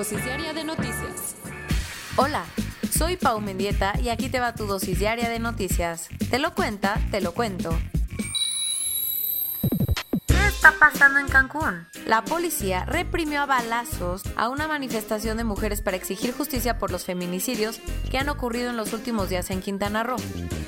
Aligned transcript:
dosis 0.00 0.24
diaria 0.24 0.54
de 0.54 0.64
noticias. 0.64 1.36
Hola, 2.16 2.46
soy 2.90 3.18
Pau 3.18 3.38
Mendieta 3.38 3.92
y 4.00 4.08
aquí 4.08 4.30
te 4.30 4.40
va 4.40 4.54
tu 4.54 4.64
dosis 4.64 4.98
diaria 4.98 5.28
de 5.28 5.38
noticias. 5.38 6.08
Te 6.30 6.38
lo 6.38 6.54
cuenta, 6.54 6.98
te 7.10 7.20
lo 7.20 7.34
cuento. 7.34 7.78
¿Qué 10.26 10.46
está 10.48 10.72
pasando 10.80 11.18
en 11.18 11.28
Cancún? 11.28 11.86
La 12.06 12.24
policía 12.24 12.86
reprimió 12.86 13.42
a 13.42 13.46
balazos 13.46 14.22
a 14.36 14.48
una 14.48 14.66
manifestación 14.66 15.36
de 15.36 15.44
mujeres 15.44 15.82
para 15.82 15.98
exigir 15.98 16.32
justicia 16.32 16.78
por 16.78 16.90
los 16.90 17.04
feminicidios 17.04 17.78
que 18.10 18.16
han 18.16 18.30
ocurrido 18.30 18.70
en 18.70 18.78
los 18.78 18.94
últimos 18.94 19.28
días 19.28 19.50
en 19.50 19.60
Quintana 19.60 20.02
Roo. 20.02 20.16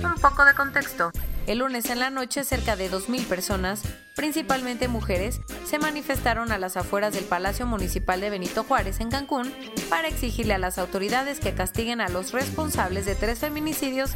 Un 0.05 0.15
poco 0.21 0.45
de 0.45 0.53
contexto. 0.53 1.11
El 1.47 1.59
lunes 1.59 1.91
en 1.91 1.99
la 1.99 2.11
noche, 2.11 2.45
cerca 2.45 2.77
de 2.77 2.89
2.000 2.89 3.27
personas, 3.27 3.83
principalmente 4.15 4.87
mujeres, 4.87 5.41
se 5.65 5.79
manifestaron 5.79 6.53
a 6.53 6.59
las 6.59 6.77
afueras 6.77 7.15
del 7.15 7.25
Palacio 7.25 7.67
Municipal 7.67 8.21
de 8.21 8.31
Benito 8.31 8.63
Juárez 8.63 9.01
en 9.01 9.11
Cancún 9.11 9.53
para 9.91 10.07
exigirle 10.07 10.55
a 10.55 10.59
las 10.59 10.79
autoridades 10.79 11.41
que 11.41 11.55
castiguen 11.55 12.01
a 12.01 12.09
los 12.09 12.31
responsables 12.31 13.07
de 13.07 13.17
tres 13.17 13.41
feminicidios 13.41 14.13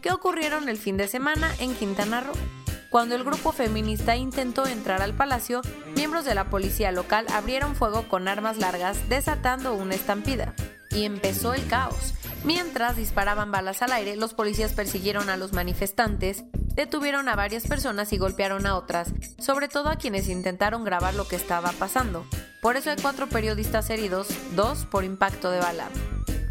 que 0.00 0.10
ocurrieron 0.10 0.70
el 0.70 0.78
fin 0.78 0.96
de 0.96 1.06
semana 1.06 1.54
en 1.58 1.74
Quintana 1.74 2.22
Roo. 2.22 2.32
Cuando 2.88 3.14
el 3.14 3.24
grupo 3.24 3.52
feminista 3.52 4.16
intentó 4.16 4.66
entrar 4.66 5.02
al 5.02 5.14
palacio, 5.14 5.60
miembros 5.94 6.24
de 6.24 6.34
la 6.34 6.48
policía 6.48 6.92
local 6.92 7.26
abrieron 7.32 7.76
fuego 7.76 8.08
con 8.08 8.26
armas 8.26 8.56
largas, 8.56 9.08
desatando 9.08 9.74
una 9.74 9.94
estampida. 9.94 10.54
Y 10.90 11.04
empezó 11.04 11.52
el 11.52 11.64
caos. 11.68 12.14
Mientras 12.42 12.96
disparaban 12.96 13.52
balas 13.52 13.82
al 13.82 13.92
aire, 13.92 14.16
los 14.16 14.32
policías 14.32 14.72
persiguieron 14.72 15.28
a 15.28 15.36
los 15.36 15.52
manifestantes, 15.52 16.42
detuvieron 16.74 17.28
a 17.28 17.36
varias 17.36 17.66
personas 17.66 18.12
y 18.12 18.18
golpearon 18.18 18.66
a 18.66 18.76
otras, 18.76 19.12
sobre 19.38 19.68
todo 19.68 19.88
a 19.88 19.96
quienes 19.96 20.28
intentaron 20.28 20.84
grabar 20.84 21.14
lo 21.14 21.26
que 21.28 21.36
estaba 21.36 21.72
pasando. 21.72 22.26
Por 22.60 22.76
eso 22.76 22.90
hay 22.90 22.96
cuatro 23.00 23.28
periodistas 23.28 23.90
heridos, 23.90 24.28
dos 24.54 24.86
por 24.86 25.04
impacto 25.04 25.50
de 25.50 25.60
bala. 25.60 25.88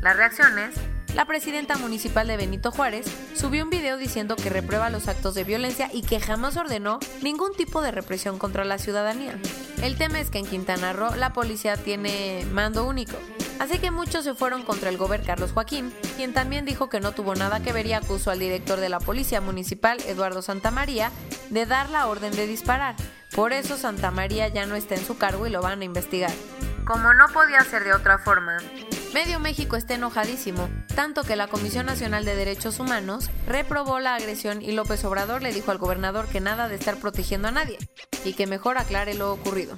Las 0.01 0.15
reacciones 0.15 0.75
la 1.15 1.25
presidenta 1.25 1.75
municipal 1.77 2.27
de 2.27 2.37
Benito 2.37 2.71
Juárez 2.71 3.05
subió 3.33 3.63
un 3.63 3.71
video 3.71 3.97
diciendo 3.97 4.35
que 4.35 4.49
reprueba 4.49 4.91
los 4.91 5.07
actos 5.07 5.33
de 5.33 5.43
violencia 5.43 5.89
y 5.91 6.03
que 6.03 6.19
jamás 6.19 6.55
ordenó 6.55 6.99
ningún 7.21 7.53
tipo 7.55 7.81
de 7.81 7.91
represión 7.91 8.37
contra 8.37 8.63
la 8.63 8.77
ciudadanía. 8.77 9.39
El 9.81 9.97
tema 9.97 10.19
es 10.19 10.29
que 10.29 10.37
en 10.37 10.45
Quintana 10.45 10.93
Roo 10.93 11.15
la 11.15 11.33
policía 11.33 11.77
tiene 11.77 12.45
mando 12.51 12.85
único, 12.85 13.17
así 13.59 13.79
que 13.79 13.91
muchos 13.91 14.23
se 14.23 14.33
fueron 14.33 14.63
contra 14.63 14.89
el 14.89 14.97
gobernador 14.97 15.27
Carlos 15.27 15.51
Joaquín, 15.51 15.93
quien 16.15 16.33
también 16.33 16.65
dijo 16.65 16.89
que 16.89 16.99
no 16.99 17.11
tuvo 17.11 17.35
nada 17.35 17.59
que 17.59 17.73
ver 17.73 17.85
y 17.85 17.93
acusó 17.93 18.31
al 18.31 18.39
director 18.39 18.79
de 18.79 18.89
la 18.89 18.99
policía 18.99 19.41
municipal, 19.41 19.99
Eduardo 20.07 20.41
Santamaría, 20.41 21.11
de 21.49 21.65
dar 21.65 21.89
la 21.89 22.07
orden 22.07 22.31
de 22.31 22.47
disparar. 22.47 22.95
Por 23.35 23.53
eso 23.53 23.77
Santamaría 23.77 24.47
ya 24.47 24.65
no 24.65 24.75
está 24.75 24.95
en 24.95 25.05
su 25.05 25.17
cargo 25.17 25.45
y 25.45 25.49
lo 25.49 25.61
van 25.61 25.81
a 25.81 25.85
investigar. 25.85 26.31
Como 26.85 27.13
no 27.13 27.27
podía 27.33 27.61
ser 27.61 27.83
de 27.83 27.93
otra 27.93 28.17
forma, 28.17 28.57
Medio 29.13 29.39
México 29.39 29.75
está 29.75 29.95
enojadísimo, 29.95 30.69
tanto 30.95 31.23
que 31.23 31.35
la 31.35 31.47
Comisión 31.47 31.87
Nacional 31.87 32.25
de 32.25 32.35
Derechos 32.35 32.79
Humanos 32.79 33.31
reprobó 33.47 33.99
la 33.99 34.13
agresión 34.13 34.61
y 34.61 34.71
López 34.71 35.03
Obrador 35.03 35.41
le 35.41 35.51
dijo 35.51 35.71
al 35.71 35.79
gobernador 35.79 36.27
que 36.27 36.41
nada 36.41 36.67
de 36.67 36.75
estar 36.75 36.97
protegiendo 36.97 37.47
a 37.47 37.51
nadie 37.51 37.79
y 38.23 38.33
que 38.33 38.45
mejor 38.45 38.77
aclare 38.77 39.15
lo 39.15 39.31
ocurrido. 39.31 39.75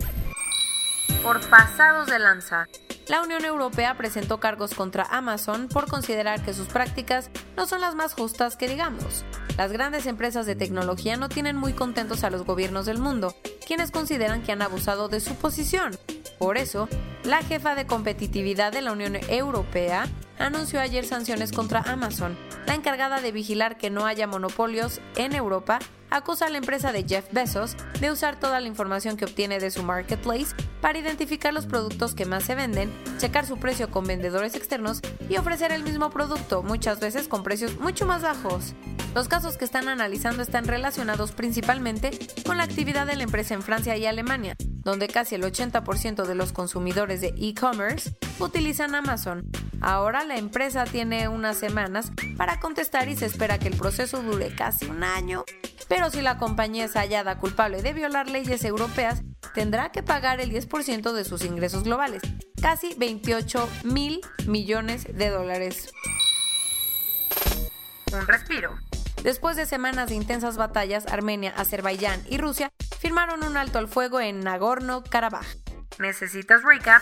Por 1.23 1.39
pasados 1.49 2.07
de 2.07 2.19
lanza. 2.19 2.67
La 3.07 3.21
Unión 3.21 3.43
Europea 3.43 3.97
presentó 3.97 4.39
cargos 4.39 4.73
contra 4.73 5.03
Amazon 5.03 5.67
por 5.67 5.87
considerar 5.87 6.43
que 6.43 6.53
sus 6.53 6.67
prácticas 6.67 7.29
no 7.57 7.65
son 7.65 7.81
las 7.81 7.95
más 7.95 8.13
justas 8.13 8.55
que 8.55 8.69
digamos. 8.69 9.25
Las 9.57 9.71
grandes 9.71 10.05
empresas 10.05 10.45
de 10.45 10.55
tecnología 10.55 11.17
no 11.17 11.27
tienen 11.27 11.57
muy 11.57 11.73
contentos 11.73 12.23
a 12.23 12.29
los 12.29 12.45
gobiernos 12.45 12.85
del 12.85 12.99
mundo, 12.99 13.35
quienes 13.67 13.91
consideran 13.91 14.43
que 14.43 14.51
han 14.51 14.61
abusado 14.61 15.09
de 15.09 15.19
su 15.19 15.35
posición. 15.35 15.97
Por 16.39 16.57
eso, 16.57 16.87
la 17.23 17.41
jefa 17.43 17.75
de 17.75 17.85
competitividad 17.85 18.71
de 18.71 18.81
la 18.81 18.91
Unión 18.91 19.15
Europea 19.29 20.07
anunció 20.39 20.79
ayer 20.79 21.05
sanciones 21.05 21.51
contra 21.51 21.81
Amazon. 21.81 22.37
La 22.65 22.75
encargada 22.75 23.19
de 23.19 23.31
vigilar 23.31 23.77
que 23.77 23.89
no 23.89 24.05
haya 24.05 24.27
monopolios 24.27 25.01
en 25.15 25.33
Europa 25.35 25.79
acusa 26.11 26.45
a 26.45 26.49
la 26.49 26.59
empresa 26.59 26.91
de 26.91 27.03
Jeff 27.03 27.25
Bezos 27.31 27.75
de 27.99 28.11
usar 28.11 28.39
toda 28.39 28.59
la 28.59 28.67
información 28.67 29.17
que 29.17 29.25
obtiene 29.25 29.59
de 29.59 29.71
su 29.71 29.81
marketplace 29.81 30.55
para 30.81 30.99
identificar 30.99 31.53
los 31.53 31.65
productos 31.65 32.13
que 32.13 32.25
más 32.25 32.43
se 32.43 32.53
venden, 32.53 32.91
checar 33.17 33.47
su 33.47 33.57
precio 33.57 33.89
con 33.89 34.05
vendedores 34.05 34.53
externos 34.55 35.01
y 35.29 35.37
ofrecer 35.37 35.71
el 35.71 35.83
mismo 35.83 36.11
producto, 36.11 36.61
muchas 36.61 36.99
veces 36.99 37.27
con 37.27 37.43
precios 37.43 37.79
mucho 37.79 38.05
más 38.05 38.21
bajos. 38.21 38.75
Los 39.15 39.27
casos 39.27 39.57
que 39.57 39.65
están 39.65 39.89
analizando 39.89 40.41
están 40.41 40.65
relacionados 40.65 41.31
principalmente 41.33 42.11
con 42.45 42.57
la 42.57 42.63
actividad 42.63 43.05
de 43.05 43.15
la 43.15 43.23
empresa 43.23 43.53
en 43.53 43.61
Francia 43.61 43.97
y 43.97 44.05
Alemania, 44.05 44.55
donde 44.83 45.07
casi 45.07 45.35
el 45.35 45.43
80% 45.43 46.25
de 46.25 46.35
los 46.35 46.53
consumidores 46.53 47.19
de 47.19 47.33
e-commerce 47.37 48.15
utilizan 48.39 48.95
Amazon. 48.95 49.49
Ahora 49.81 50.23
la 50.23 50.37
empresa 50.37 50.85
tiene 50.85 51.27
unas 51.27 51.57
semanas 51.57 52.11
para 52.37 52.59
contestar 52.59 53.09
y 53.09 53.15
se 53.15 53.25
espera 53.25 53.59
que 53.59 53.67
el 53.67 53.75
proceso 53.75 54.21
dure 54.21 54.55
casi 54.55 54.85
un 54.85 55.03
año. 55.03 55.43
Pero 55.91 56.09
si 56.09 56.21
la 56.21 56.37
compañía 56.37 56.85
es 56.85 56.93
hallada 56.93 57.37
culpable 57.37 57.81
de 57.81 57.91
violar 57.91 58.29
leyes 58.29 58.63
europeas, 58.63 59.23
tendrá 59.53 59.91
que 59.91 60.01
pagar 60.01 60.39
el 60.39 60.49
10% 60.49 61.11
de 61.11 61.25
sus 61.25 61.43
ingresos 61.43 61.83
globales, 61.83 62.21
casi 62.61 62.93
28 62.97 63.67
mil 63.83 64.21
millones 64.47 65.05
de 65.13 65.29
dólares. 65.29 65.91
Un 68.13 68.25
respiro. 68.25 68.73
Después 69.21 69.57
de 69.57 69.65
semanas 69.65 70.07
de 70.07 70.15
intensas 70.15 70.55
batallas, 70.55 71.07
Armenia, 71.07 71.53
Azerbaiyán 71.57 72.23
y 72.29 72.37
Rusia 72.37 72.71
firmaron 72.97 73.43
un 73.43 73.57
alto 73.57 73.77
al 73.77 73.89
fuego 73.89 74.21
en 74.21 74.45
Nagorno-Karabaj. 74.45 75.45
¿Necesitas 75.99 76.61
recap? 76.63 77.01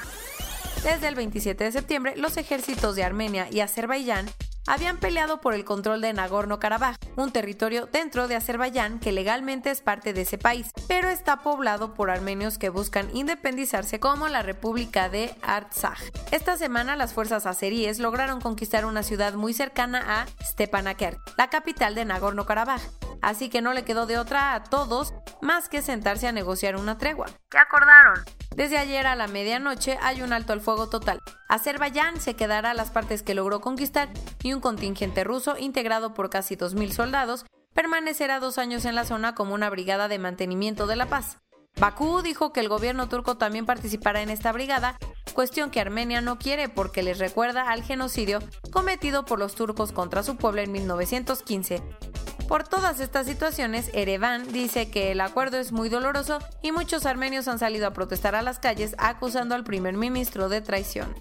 Desde 0.81 1.09
el 1.09 1.13
27 1.13 1.63
de 1.63 1.71
septiembre, 1.71 2.15
los 2.17 2.37
ejércitos 2.37 2.95
de 2.95 3.03
Armenia 3.03 3.49
y 3.51 3.59
Azerbaiyán 3.59 4.25
habían 4.67 4.97
peleado 4.97 5.41
por 5.41 5.53
el 5.53 5.65
control 5.65 6.01
de 6.01 6.13
Nagorno-Karabaj, 6.13 6.95
un 7.15 7.31
territorio 7.31 7.87
dentro 7.91 8.27
de 8.27 8.35
Azerbaiyán 8.35 8.99
que 8.99 9.11
legalmente 9.11 9.71
es 9.71 9.81
parte 9.81 10.13
de 10.13 10.21
ese 10.21 10.37
país, 10.37 10.71
pero 10.87 11.09
está 11.09 11.37
poblado 11.37 11.93
por 11.93 12.09
armenios 12.09 12.57
que 12.57 12.69
buscan 12.69 13.15
independizarse 13.15 13.99
como 13.99 14.27
la 14.27 14.41
República 14.41 15.09
de 15.09 15.35
Artsaj. 15.41 15.99
Esta 16.31 16.57
semana 16.57 16.95
las 16.95 17.13
fuerzas 17.13 17.45
azeríes 17.45 17.99
lograron 17.99 18.41
conquistar 18.41 18.85
una 18.85 19.03
ciudad 19.03 19.33
muy 19.33 19.53
cercana 19.53 20.21
a 20.21 20.25
Stepanakert, 20.43 21.19
la 21.37 21.49
capital 21.49 21.95
de 21.95 22.05
Nagorno-Karabaj, 22.05 22.81
así 23.21 23.49
que 23.49 23.61
no 23.61 23.73
le 23.73 23.83
quedó 23.83 24.05
de 24.05 24.17
otra 24.17 24.53
a 24.53 24.63
todos 24.63 25.13
más 25.41 25.69
que 25.69 25.81
sentarse 25.81 26.27
a 26.27 26.31
negociar 26.31 26.75
una 26.75 26.97
tregua. 26.97 27.27
¿Qué 27.49 27.57
acordaron? 27.57 28.23
Desde 28.55 28.77
ayer 28.77 29.07
a 29.07 29.15
la 29.15 29.27
medianoche 29.27 29.97
hay 30.01 30.21
un 30.21 30.33
alto 30.33 30.53
al 30.53 30.61
fuego 30.61 30.89
total. 30.89 31.21
Azerbaiyán 31.47 32.19
se 32.19 32.35
quedará 32.35 32.71
a 32.71 32.73
las 32.73 32.91
partes 32.91 33.23
que 33.23 33.35
logró 33.35 33.61
conquistar 33.61 34.09
y 34.43 34.53
un 34.53 34.59
contingente 34.59 35.23
ruso 35.23 35.57
integrado 35.57 36.13
por 36.13 36.29
casi 36.29 36.55
2.000 36.55 36.91
soldados 36.91 37.45
permanecerá 37.73 38.39
dos 38.39 38.57
años 38.57 38.85
en 38.85 38.95
la 38.95 39.05
zona 39.05 39.35
como 39.35 39.53
una 39.53 39.69
brigada 39.69 40.07
de 40.07 40.19
mantenimiento 40.19 40.87
de 40.87 40.95
la 40.95 41.05
paz. 41.05 41.37
Bakú 41.79 42.21
dijo 42.21 42.51
que 42.51 42.59
el 42.59 42.67
gobierno 42.67 43.07
turco 43.07 43.37
también 43.37 43.65
participará 43.65 44.21
en 44.21 44.29
esta 44.29 44.51
brigada, 44.51 44.97
cuestión 45.33 45.71
que 45.71 45.79
Armenia 45.79 46.19
no 46.19 46.37
quiere 46.37 46.67
porque 46.67 47.03
les 47.03 47.19
recuerda 47.19 47.69
al 47.69 47.83
genocidio 47.83 48.39
cometido 48.71 49.23
por 49.23 49.39
los 49.39 49.55
turcos 49.55 49.93
contra 49.93 50.23
su 50.23 50.35
pueblo 50.35 50.61
en 50.61 50.73
1915. 50.73 51.81
Por 52.49 52.67
todas 52.67 52.99
estas 52.99 53.27
situaciones, 53.27 53.91
Ereván 53.93 54.51
dice 54.51 54.89
que 54.89 55.11
el 55.11 55.21
acuerdo 55.21 55.59
es 55.59 55.71
muy 55.71 55.87
doloroso 55.87 56.39
y 56.63 56.71
muchos 56.71 57.05
armenios 57.05 57.47
han 57.47 57.59
salido 57.59 57.85
a 57.85 57.93
protestar 57.93 58.33
a 58.33 58.41
las 58.41 58.57
calles 58.57 58.95
acusando 58.97 59.53
al 59.53 59.63
primer 59.63 59.95
ministro 59.95 60.49
de 60.49 60.59
traición. 60.61 61.13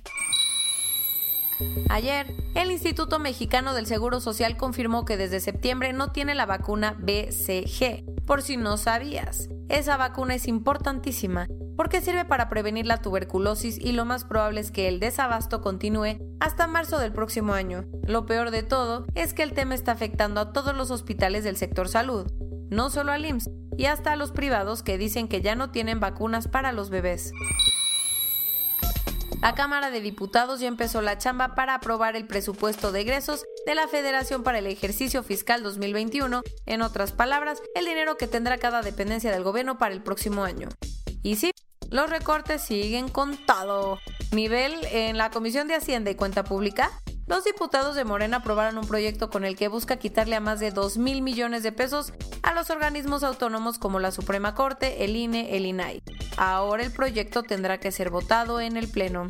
Ayer, 1.91 2.35
el 2.55 2.71
Instituto 2.71 3.19
Mexicano 3.19 3.75
del 3.75 3.85
Seguro 3.85 4.21
Social 4.21 4.57
confirmó 4.57 5.05
que 5.05 5.19
desde 5.19 5.41
septiembre 5.41 5.93
no 5.93 6.13
tiene 6.13 6.35
la 6.35 6.47
vacuna 6.47 6.97
BCG, 6.99 8.25
por 8.25 8.41
si 8.41 8.57
no 8.57 8.79
sabías. 8.79 9.51
Esa 9.69 9.99
vacuna 9.99 10.35
es 10.35 10.49
importantísima 10.49 11.47
porque 11.79 12.01
sirve 12.01 12.25
para 12.25 12.49
prevenir 12.49 12.87
la 12.87 13.01
tuberculosis 13.01 13.79
y 13.79 13.93
lo 13.93 14.05
más 14.05 14.25
probable 14.25 14.61
es 14.61 14.73
que 14.73 14.89
el 14.89 14.99
desabasto 14.99 15.61
continúe 15.61 16.19
hasta 16.41 16.67
marzo 16.67 16.99
del 16.99 17.13
próximo 17.13 17.55
año. 17.55 17.85
Lo 18.03 18.27
peor 18.27 18.51
de 18.51 18.65
todo 18.65 19.07
es 19.15 19.33
que 19.33 19.45
el 19.45 19.53
tema 19.53 19.77
está 19.77 19.93
afectando 19.93 20.41
a 20.41 20.53
todos 20.53 20.75
los 20.75 20.91
hospitales 20.91 21.45
del 21.45 21.57
sector 21.57 21.89
salud. 21.89 22.27
no 22.71 22.91
solo 22.91 23.13
al 23.13 23.25
IMSS, 23.25 23.49
y 23.79 23.87
hasta 23.87 24.13
a 24.13 24.17
los 24.17 24.33
privados 24.33 24.83
que 24.83 24.99
dicen 24.99 25.27
que 25.29 25.41
ya 25.41 25.55
no 25.55 25.71
tienen 25.71 26.01
vacunas 26.01 26.49
para 26.49 26.73
los 26.73 26.91
bebés. 26.91 27.33
La 29.41 29.55
Cámara 29.55 29.91
de 29.91 30.01
Diputados 30.03 30.61
ya 30.61 30.69
empezó 30.69 31.01
la 31.01 31.17
chamba 31.17 31.55
para 31.55 31.75
aprobar 31.75 32.15
el 32.15 32.27
presupuesto 32.27 32.93
de 32.93 33.01
egresos 33.01 33.47
de 33.67 33.75
la 33.75 33.89
Federación 33.89 34.43
para 34.43 34.59
el 34.59 34.67
ejercicio 34.67 35.23
fiscal 35.23 35.63
2021, 35.63 36.43
en 36.67 36.83
otras 36.83 37.13
palabras, 37.13 37.63
el 37.75 37.87
dinero 37.87 38.19
que 38.19 38.27
tendrá 38.27 38.59
cada 38.59 38.83
dependencia 38.83 39.31
del 39.31 39.45
gobierno 39.45 39.79
para 39.79 39.95
el 39.95 40.03
próximo 40.03 40.45
año. 40.45 40.69
Y 41.23 41.37
sí, 41.37 41.53
los 41.91 42.11
recortes 42.11 42.63
siguen 42.63 43.09
contado. 43.09 43.99
Nivel 44.33 44.75
en 44.93 45.17
la 45.17 45.31
Comisión 45.31 45.69
de 45.69 45.75
Hacienda 45.75 46.11
y 46.11 46.15
Cuenta 46.15 46.45
Pública, 46.45 46.91
los 47.27 47.45
diputados 47.45 47.95
de 47.95 48.05
Morena 48.05 48.39
aprobaron 48.39 48.79
un 48.79 48.87
proyecto 48.87 49.29
con 49.31 49.45
el 49.45 49.57
que 49.57 49.69
busca 49.69 49.99
quitarle 49.99 50.37
a 50.37 50.41
más 50.41 50.61
de 50.61 50.71
2 50.71 50.99
mil 50.99 51.23
millones 51.23 51.63
de 51.63 51.73
pesos 51.73 52.13
a 52.43 52.55
los 52.55 52.71
organismos 52.71 53.23
autónomos 53.23 53.79
como 53.79 54.01
la 54.01 54.13
Suprema 54.13 54.55
Corte, 54.55 55.05
el 55.05 55.15
INE, 55.17 55.57
el 55.57 55.67
INAI. 55.67 56.03
Ahora 56.37 56.83
el 56.83 56.93
proyecto 56.93 57.43
tendrá 57.43 57.79
que 57.79 57.93
ser 57.93 58.11
votado 58.11 58.61
en 58.61 58.77
el 58.77 58.89
Pleno. 58.89 59.29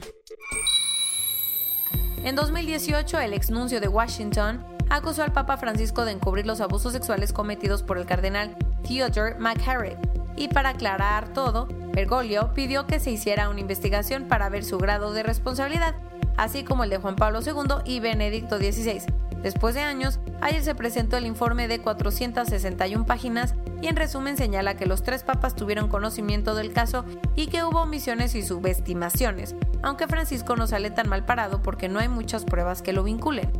En 2.22 2.34
2018, 2.34 3.18
el 3.20 3.32
exnuncio 3.32 3.80
de 3.80 3.88
Washington 3.88 4.64
acusó 4.90 5.22
al 5.22 5.32
Papa 5.32 5.56
Francisco 5.56 6.04
de 6.04 6.12
encubrir 6.12 6.46
los 6.46 6.60
abusos 6.60 6.92
sexuales 6.92 7.32
cometidos 7.32 7.82
por 7.82 7.98
el 7.98 8.06
cardenal 8.06 8.56
Theodore 8.86 9.36
McCarrick. 9.38 9.98
Y 10.36 10.48
para 10.48 10.70
aclarar 10.70 11.32
todo, 11.32 11.68
Bergoglio 11.98 12.54
pidió 12.54 12.86
que 12.86 13.00
se 13.00 13.10
hiciera 13.10 13.48
una 13.48 13.58
investigación 13.58 14.28
para 14.28 14.48
ver 14.48 14.64
su 14.64 14.78
grado 14.78 15.12
de 15.12 15.24
responsabilidad 15.24 15.96
así 16.36 16.62
como 16.62 16.84
el 16.84 16.90
de 16.90 16.98
Juan 16.98 17.16
Pablo 17.16 17.40
II 17.44 17.82
y 17.84 17.98
Benedicto 17.98 18.58
XVI. 18.58 19.02
Después 19.42 19.74
de 19.74 19.80
años, 19.80 20.20
ayer 20.40 20.62
se 20.62 20.76
presentó 20.76 21.16
el 21.16 21.26
informe 21.26 21.66
de 21.66 21.80
461 21.80 23.04
páginas 23.04 23.54
y 23.82 23.88
en 23.88 23.96
resumen 23.96 24.36
señala 24.36 24.76
que 24.76 24.86
los 24.86 25.02
tres 25.02 25.24
papas 25.24 25.56
tuvieron 25.56 25.88
conocimiento 25.88 26.54
del 26.54 26.72
caso 26.72 27.04
y 27.34 27.48
que 27.48 27.64
hubo 27.64 27.82
omisiones 27.82 28.36
y 28.36 28.42
subestimaciones, 28.42 29.56
aunque 29.82 30.06
Francisco 30.06 30.54
no 30.54 30.68
sale 30.68 30.90
tan 30.90 31.08
mal 31.08 31.24
parado 31.24 31.62
porque 31.62 31.88
no 31.88 31.98
hay 31.98 32.08
muchas 32.08 32.44
pruebas 32.44 32.80
que 32.80 32.92
lo 32.92 33.02
vinculen. 33.02 33.50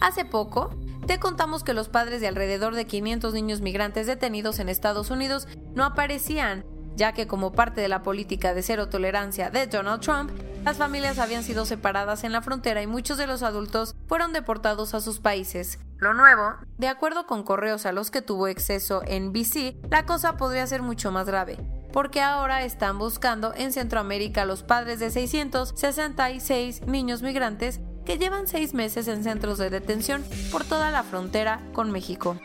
Hace 0.00 0.24
poco, 0.24 0.70
te 1.08 1.18
contamos 1.18 1.64
que 1.64 1.72
los 1.72 1.88
padres 1.88 2.20
de 2.20 2.28
alrededor 2.28 2.74
de 2.74 2.86
500 2.86 3.32
niños 3.32 3.62
migrantes 3.62 4.06
detenidos 4.06 4.58
en 4.58 4.68
Estados 4.68 5.10
Unidos 5.10 5.48
no 5.74 5.86
aparecían 5.86 6.66
ya 6.96 7.12
que 7.12 7.26
como 7.26 7.52
parte 7.52 7.80
de 7.80 7.88
la 7.88 8.02
política 8.02 8.52
de 8.52 8.62
cero 8.62 8.88
tolerancia 8.88 9.50
de 9.50 9.68
Donald 9.68 10.02
Trump, 10.02 10.32
las 10.64 10.76
familias 10.76 11.18
habían 11.18 11.44
sido 11.44 11.64
separadas 11.64 12.24
en 12.24 12.32
la 12.32 12.42
frontera 12.42 12.82
y 12.82 12.88
muchos 12.88 13.16
de 13.16 13.26
los 13.28 13.42
adultos 13.42 13.94
fueron 14.06 14.32
deportados 14.32 14.94
a 14.94 15.00
sus 15.00 15.20
países. 15.20 15.78
Lo 15.96 16.12
nuevo, 16.12 16.56
de 16.76 16.88
acuerdo 16.88 17.26
con 17.26 17.44
correos 17.44 17.86
a 17.86 17.92
los 17.92 18.10
que 18.10 18.20
tuvo 18.20 18.48
exceso 18.48 19.00
en 19.06 19.32
BC, 19.32 19.76
la 19.90 20.04
cosa 20.04 20.36
podría 20.36 20.66
ser 20.66 20.82
mucho 20.82 21.12
más 21.12 21.26
grave, 21.26 21.56
porque 21.92 22.20
ahora 22.20 22.64
están 22.64 22.98
buscando 22.98 23.54
en 23.54 23.72
Centroamérica 23.72 24.44
los 24.44 24.64
padres 24.64 24.98
de 24.98 25.10
666 25.10 26.82
niños 26.82 27.22
migrantes 27.22 27.80
que 28.08 28.16
llevan 28.16 28.48
seis 28.48 28.72
meses 28.72 29.06
en 29.06 29.22
centros 29.22 29.58
de 29.58 29.68
detención 29.68 30.24
por 30.50 30.64
toda 30.64 30.90
la 30.90 31.02
frontera 31.02 31.60
con 31.74 31.90
México. 31.90 32.40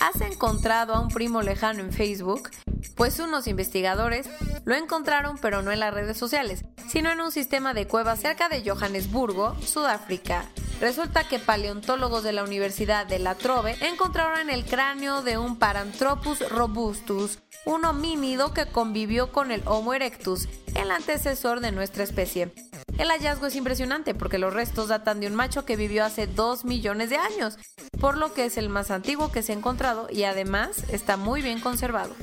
¿Has 0.00 0.20
encontrado 0.20 0.94
a 0.94 1.00
un 1.00 1.06
primo 1.06 1.42
lejano 1.42 1.78
en 1.78 1.92
Facebook? 1.92 2.50
Pues 2.96 3.20
unos 3.20 3.46
investigadores 3.46 4.28
lo 4.64 4.74
encontraron 4.74 5.38
pero 5.38 5.62
no 5.62 5.70
en 5.70 5.78
las 5.78 5.94
redes 5.94 6.16
sociales, 6.16 6.64
sino 6.88 7.12
en 7.12 7.20
un 7.20 7.30
sistema 7.30 7.72
de 7.72 7.86
cuevas 7.86 8.18
cerca 8.18 8.48
de 8.48 8.68
Johannesburgo, 8.68 9.54
Sudáfrica. 9.62 10.44
Resulta 10.80 11.26
que 11.26 11.40
paleontólogos 11.40 12.22
de 12.22 12.32
la 12.32 12.44
Universidad 12.44 13.04
de 13.04 13.18
La 13.18 13.34
Trobe 13.34 13.76
encontraron 13.80 14.48
el 14.48 14.64
cráneo 14.64 15.22
de 15.22 15.36
un 15.36 15.58
Paranthropus 15.58 16.48
robustus, 16.50 17.40
un 17.64 17.84
homínido 17.84 18.54
que 18.54 18.66
convivió 18.66 19.32
con 19.32 19.50
el 19.50 19.62
Homo 19.66 19.92
erectus, 19.92 20.48
el 20.76 20.92
antecesor 20.92 21.58
de 21.60 21.72
nuestra 21.72 22.04
especie. 22.04 22.52
El 22.96 23.08
hallazgo 23.08 23.46
es 23.46 23.56
impresionante 23.56 24.14
porque 24.14 24.38
los 24.38 24.54
restos 24.54 24.88
datan 24.88 25.18
de 25.18 25.26
un 25.26 25.34
macho 25.34 25.64
que 25.64 25.76
vivió 25.76 26.04
hace 26.04 26.28
2 26.28 26.64
millones 26.64 27.10
de 27.10 27.16
años, 27.16 27.58
por 28.00 28.16
lo 28.16 28.32
que 28.32 28.44
es 28.44 28.56
el 28.56 28.68
más 28.68 28.92
antiguo 28.92 29.32
que 29.32 29.42
se 29.42 29.52
ha 29.52 29.56
encontrado 29.56 30.06
y 30.10 30.24
además 30.24 30.84
está 30.90 31.16
muy 31.16 31.42
bien 31.42 31.60
conservado. 31.60 32.14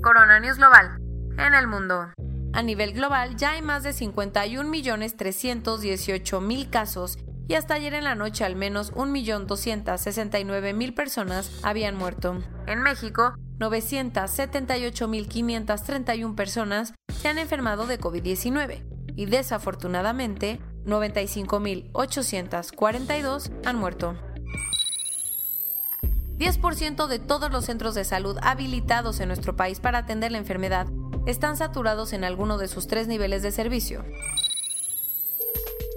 Corona 0.00 0.38
Global. 0.38 0.98
En 1.38 1.54
el 1.54 1.66
mundo. 1.66 2.12
A 2.52 2.62
nivel 2.62 2.92
global 2.92 3.36
ya 3.36 3.52
hay 3.52 3.62
más 3.62 3.84
de 3.84 3.90
51.318.000 3.90 6.70
casos 6.70 7.18
y 7.46 7.54
hasta 7.54 7.74
ayer 7.74 7.94
en 7.94 8.02
la 8.04 8.14
noche 8.14 8.44
al 8.44 8.54
menos 8.56 8.92
1.269.000 8.94 10.94
personas 10.94 11.50
habían 11.62 11.96
muerto. 11.96 12.42
En 12.66 12.82
México, 12.82 13.34
978.531 13.58 16.34
personas 16.34 16.92
se 17.20 17.28
han 17.28 17.38
enfermado 17.38 17.86
de 17.86 18.00
COVID-19 18.00 18.82
y 19.16 19.26
desafortunadamente 19.26 20.60
95.842 20.86 23.50
han 23.64 23.76
muerto. 23.76 24.16
10% 26.38 27.06
de 27.06 27.18
todos 27.18 27.52
los 27.52 27.66
centros 27.66 27.94
de 27.94 28.04
salud 28.04 28.38
habilitados 28.40 29.20
en 29.20 29.28
nuestro 29.28 29.56
país 29.56 29.78
para 29.78 29.98
atender 29.98 30.32
la 30.32 30.38
enfermedad 30.38 30.86
están 31.26 31.56
saturados 31.56 32.12
en 32.12 32.24
alguno 32.24 32.58
de 32.58 32.68
sus 32.68 32.86
tres 32.86 33.06
niveles 33.06 33.42
de 33.42 33.52
servicio. 33.52 34.04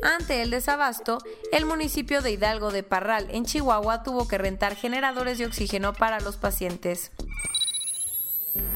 Ante 0.01 0.41
el 0.41 0.49
desabasto, 0.49 1.19
el 1.51 1.65
municipio 1.65 2.21
de 2.21 2.31
Hidalgo 2.31 2.71
de 2.71 2.83
Parral, 2.83 3.27
en 3.31 3.45
Chihuahua, 3.45 4.03
tuvo 4.03 4.27
que 4.27 4.37
rentar 4.37 4.75
generadores 4.75 5.37
de 5.37 5.45
oxígeno 5.45 5.93
para 5.93 6.19
los 6.19 6.37
pacientes. 6.37 7.11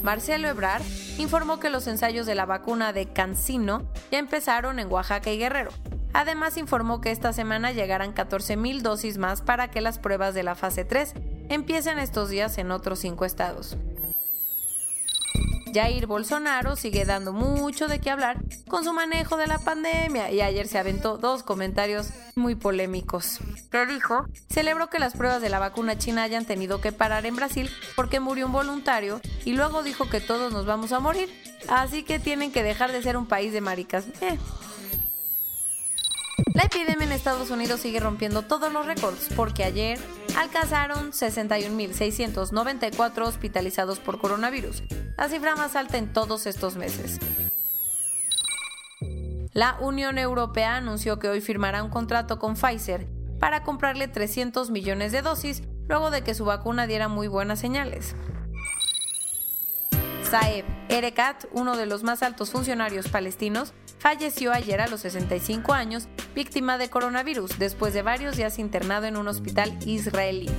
Marcelo 0.03 0.47
Ebrard 0.47 0.83
informó 1.17 1.59
que 1.59 1.69
los 1.69 1.87
ensayos 1.87 2.25
de 2.25 2.35
la 2.35 2.45
vacuna 2.45 2.93
de 2.93 3.11
Cancino 3.11 3.91
ya 4.11 4.19
empezaron 4.19 4.79
en 4.79 4.91
Oaxaca 4.91 5.31
y 5.31 5.37
Guerrero, 5.37 5.71
Además 6.17 6.57
informó 6.57 6.99
que 6.99 7.11
esta 7.11 7.31
semana 7.31 7.71
llegarán 7.71 8.15
14.000 8.15 8.81
dosis 8.81 9.19
más 9.19 9.43
para 9.43 9.69
que 9.69 9.81
las 9.81 9.99
pruebas 9.99 10.33
de 10.33 10.41
la 10.41 10.55
fase 10.55 10.83
3 10.83 11.13
empiecen 11.49 11.99
estos 11.99 12.29
días 12.29 12.57
en 12.57 12.71
otros 12.71 12.97
cinco 12.97 13.23
estados. 13.23 13.77
Jair 15.77 16.07
Bolsonaro 16.07 16.75
sigue 16.75 17.05
dando 17.05 17.33
mucho 17.33 17.87
de 17.87 18.01
qué 18.01 18.09
hablar 18.09 18.39
con 18.67 18.83
su 18.83 18.93
manejo 18.93 19.37
de 19.37 19.45
la 19.45 19.59
pandemia 19.59 20.31
y 20.31 20.41
ayer 20.41 20.67
se 20.67 20.79
aventó 20.79 21.19
dos 21.19 21.43
comentarios 21.43 22.09
muy 22.35 22.55
polémicos. 22.55 23.37
¿Qué 23.69 23.85
dijo? 23.85 24.25
Celebró 24.49 24.89
que 24.89 24.97
las 24.97 25.13
pruebas 25.13 25.39
de 25.39 25.49
la 25.49 25.59
vacuna 25.59 25.95
china 25.95 26.23
hayan 26.23 26.45
tenido 26.45 26.81
que 26.81 26.91
parar 26.91 27.27
en 27.27 27.35
Brasil 27.35 27.69
porque 27.95 28.19
murió 28.19 28.47
un 28.47 28.53
voluntario 28.53 29.21
y 29.45 29.53
luego 29.53 29.83
dijo 29.83 30.09
que 30.09 30.19
todos 30.19 30.51
nos 30.51 30.65
vamos 30.65 30.93
a 30.93 30.99
morir, 30.99 31.29
así 31.69 32.01
que 32.01 32.17
tienen 32.17 32.51
que 32.51 32.63
dejar 32.63 32.91
de 32.91 33.03
ser 33.03 33.15
un 33.15 33.27
país 33.27 33.53
de 33.53 33.61
maricas. 33.61 34.05
Eh, 34.21 34.39
la 36.55 36.63
epidemia 36.63 37.05
en 37.05 37.11
Estados 37.11 37.51
Unidos 37.51 37.81
sigue 37.81 37.99
rompiendo 37.99 38.41
todos 38.41 38.73
los 38.73 38.87
récords 38.87 39.29
porque 39.35 39.63
ayer 39.63 39.99
alcanzaron 40.37 41.11
61.694 41.11 43.25
hospitalizados 43.25 43.99
por 43.99 44.19
coronavirus, 44.19 44.83
la 45.17 45.27
cifra 45.29 45.55
más 45.55 45.75
alta 45.75 45.97
en 45.97 46.13
todos 46.13 46.45
estos 46.45 46.75
meses. 46.75 47.17
La 49.53 49.77
Unión 49.79 50.19
Europea 50.19 50.75
anunció 50.75 51.17
que 51.17 51.29
hoy 51.29 51.41
firmará 51.41 51.81
un 51.81 51.89
contrato 51.89 52.37
con 52.37 52.55
Pfizer 52.55 53.07
para 53.39 53.63
comprarle 53.63 54.07
300 54.07 54.69
millones 54.69 55.11
de 55.11 55.23
dosis 55.23 55.63
luego 55.87 56.11
de 56.11 56.21
que 56.21 56.35
su 56.35 56.45
vacuna 56.45 56.85
diera 56.85 57.07
muy 57.07 57.27
buenas 57.27 57.59
señales. 57.59 58.15
Saeb 60.29 60.65
Erekat, 60.89 61.45
uno 61.51 61.75
de 61.75 61.85
los 61.85 62.03
más 62.03 62.23
altos 62.23 62.51
funcionarios 62.51 63.09
palestinos, 63.09 63.73
falleció 63.99 64.53
ayer 64.53 64.79
a 64.79 64.87
los 64.87 65.01
65 65.01 65.73
años 65.73 66.07
víctima 66.33 66.77
de 66.77 66.89
coronavirus 66.89 67.59
después 67.59 67.93
de 67.93 68.03
varios 68.03 68.37
días 68.37 68.57
internado 68.57 69.05
en 69.05 69.17
un 69.17 69.27
hospital 69.27 69.77
israelí. 69.85 70.49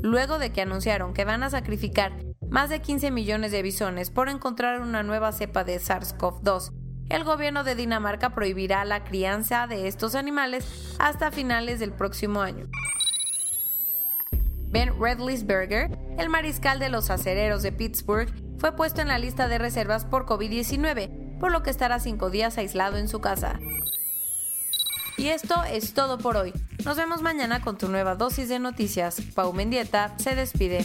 Luego 0.00 0.38
de 0.38 0.50
que 0.50 0.62
anunciaron 0.62 1.12
que 1.12 1.24
van 1.24 1.42
a 1.42 1.50
sacrificar 1.50 2.12
más 2.48 2.70
de 2.70 2.80
15 2.80 3.10
millones 3.10 3.52
de 3.52 3.62
bisones 3.62 4.10
por 4.10 4.28
encontrar 4.28 4.80
una 4.80 5.02
nueva 5.02 5.32
cepa 5.32 5.64
de 5.64 5.78
SARS-CoV-2, 5.78 6.72
el 7.10 7.24
gobierno 7.24 7.64
de 7.64 7.74
Dinamarca 7.74 8.34
prohibirá 8.34 8.84
la 8.86 9.04
crianza 9.04 9.66
de 9.66 9.86
estos 9.88 10.14
animales 10.14 10.96
hasta 10.98 11.30
finales 11.30 11.80
del 11.80 11.92
próximo 11.92 12.40
año. 12.40 12.68
Ben 14.72 14.98
Redlisberger, 14.98 15.90
el 16.18 16.30
mariscal 16.30 16.78
de 16.78 16.88
los 16.88 17.10
acereros 17.10 17.62
de 17.62 17.72
Pittsburgh, 17.72 18.32
fue 18.58 18.74
puesto 18.74 19.02
en 19.02 19.08
la 19.08 19.18
lista 19.18 19.46
de 19.46 19.58
reservas 19.58 20.06
por 20.06 20.24
COVID-19, 20.24 21.38
por 21.38 21.52
lo 21.52 21.62
que 21.62 21.70
estará 21.70 22.00
cinco 22.00 22.30
días 22.30 22.56
aislado 22.56 22.96
en 22.96 23.08
su 23.08 23.20
casa. 23.20 23.60
Y 25.18 25.28
esto 25.28 25.62
es 25.64 25.92
todo 25.92 26.16
por 26.16 26.36
hoy. 26.36 26.54
Nos 26.84 26.96
vemos 26.96 27.20
mañana 27.20 27.60
con 27.60 27.76
tu 27.76 27.88
nueva 27.88 28.14
dosis 28.14 28.48
de 28.48 28.58
noticias. 28.58 29.20
Pau 29.34 29.52
Mendieta 29.52 30.14
se 30.16 30.34
despide. 30.34 30.84